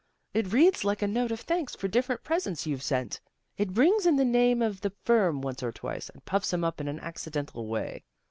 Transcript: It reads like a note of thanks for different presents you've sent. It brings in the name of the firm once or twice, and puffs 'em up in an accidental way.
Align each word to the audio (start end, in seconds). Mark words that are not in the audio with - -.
It 0.33 0.51
reads 0.51 0.83
like 0.83 1.03
a 1.03 1.07
note 1.07 1.31
of 1.31 1.41
thanks 1.41 1.75
for 1.75 1.87
different 1.87 2.23
presents 2.23 2.65
you've 2.65 2.81
sent. 2.81 3.21
It 3.59 3.71
brings 3.75 4.07
in 4.07 4.15
the 4.15 4.25
name 4.25 4.63
of 4.63 4.81
the 4.81 4.89
firm 5.03 5.41
once 5.43 5.61
or 5.61 5.71
twice, 5.71 6.09
and 6.09 6.25
puffs 6.25 6.51
'em 6.55 6.63
up 6.63 6.81
in 6.81 6.87
an 6.87 6.99
accidental 7.01 7.67
way. 7.67 8.03